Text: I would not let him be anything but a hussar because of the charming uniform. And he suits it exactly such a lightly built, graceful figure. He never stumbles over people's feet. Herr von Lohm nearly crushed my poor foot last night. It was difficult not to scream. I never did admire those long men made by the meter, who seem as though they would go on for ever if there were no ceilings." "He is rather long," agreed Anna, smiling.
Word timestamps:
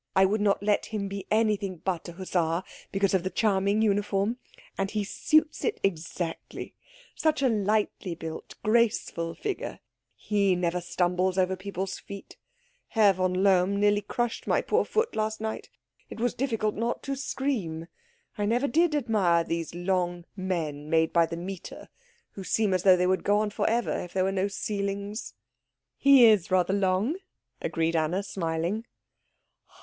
I 0.15 0.25
would 0.25 0.41
not 0.41 0.63
let 0.63 0.87
him 0.87 1.07
be 1.07 1.27
anything 1.29 1.75
but 1.85 2.09
a 2.09 2.13
hussar 2.13 2.63
because 2.91 3.13
of 3.13 3.21
the 3.21 3.29
charming 3.29 3.83
uniform. 3.83 4.37
And 4.75 4.89
he 4.89 5.03
suits 5.03 5.63
it 5.63 5.79
exactly 5.83 6.73
such 7.13 7.43
a 7.43 7.47
lightly 7.47 8.15
built, 8.15 8.55
graceful 8.63 9.35
figure. 9.35 9.79
He 10.15 10.55
never 10.55 10.81
stumbles 10.81 11.37
over 11.37 11.55
people's 11.55 11.99
feet. 11.99 12.35
Herr 12.87 13.13
von 13.13 13.43
Lohm 13.43 13.79
nearly 13.79 14.01
crushed 14.01 14.47
my 14.47 14.59
poor 14.59 14.85
foot 14.85 15.15
last 15.15 15.39
night. 15.39 15.69
It 16.09 16.19
was 16.19 16.33
difficult 16.33 16.73
not 16.73 17.03
to 17.03 17.15
scream. 17.15 17.85
I 18.39 18.47
never 18.47 18.67
did 18.67 18.95
admire 18.95 19.43
those 19.43 19.75
long 19.75 20.25
men 20.35 20.89
made 20.89 21.13
by 21.13 21.27
the 21.27 21.37
meter, 21.37 21.89
who 22.31 22.43
seem 22.43 22.73
as 22.73 22.81
though 22.81 22.97
they 22.97 23.05
would 23.05 23.23
go 23.23 23.37
on 23.37 23.51
for 23.51 23.69
ever 23.69 23.99
if 23.99 24.13
there 24.13 24.23
were 24.23 24.31
no 24.31 24.47
ceilings." 24.47 25.35
"He 25.95 26.25
is 26.25 26.49
rather 26.49 26.73
long," 26.73 27.17
agreed 27.61 27.95
Anna, 27.95 28.23
smiling. 28.23 28.87